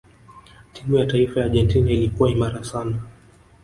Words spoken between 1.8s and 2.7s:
ilikuwa imara